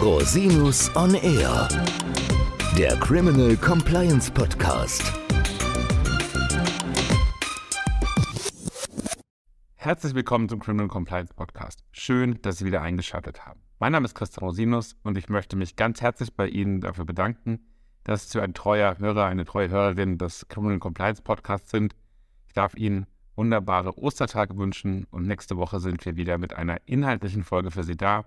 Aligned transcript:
Rosinus 0.00 0.94
on 0.94 1.14
Air. 1.16 1.66
Der 2.78 2.96
Criminal 3.00 3.56
Compliance 3.56 4.30
Podcast. 4.30 5.02
Herzlich 9.74 10.14
willkommen 10.14 10.48
zum 10.48 10.60
Criminal 10.60 10.86
Compliance 10.86 11.34
Podcast. 11.34 11.82
Schön, 11.90 12.40
dass 12.42 12.58
Sie 12.58 12.64
wieder 12.64 12.80
eingeschaltet 12.80 13.44
haben. 13.44 13.60
Mein 13.80 13.90
Name 13.90 14.04
ist 14.04 14.14
Christian 14.14 14.46
Rosinus 14.46 14.94
und 15.02 15.18
ich 15.18 15.28
möchte 15.28 15.56
mich 15.56 15.74
ganz 15.74 16.00
herzlich 16.00 16.32
bei 16.32 16.46
Ihnen 16.46 16.80
dafür 16.80 17.04
bedanken, 17.04 17.66
dass 18.04 18.30
Sie 18.30 18.40
ein 18.40 18.54
treuer 18.54 18.98
Hörer, 19.00 19.24
eine 19.24 19.44
treue 19.44 19.68
Hörerin 19.68 20.16
des 20.16 20.46
Criminal 20.46 20.78
Compliance 20.78 21.22
Podcasts 21.22 21.72
sind. 21.72 21.96
Ich 22.46 22.52
darf 22.52 22.76
Ihnen 22.76 23.08
wunderbare 23.34 23.98
Ostertage 23.98 24.56
wünschen 24.56 25.08
und 25.10 25.26
nächste 25.26 25.56
Woche 25.56 25.80
sind 25.80 26.06
wir 26.06 26.14
wieder 26.14 26.38
mit 26.38 26.54
einer 26.54 26.76
inhaltlichen 26.86 27.42
Folge 27.42 27.72
für 27.72 27.82
Sie 27.82 27.96
da. 27.96 28.26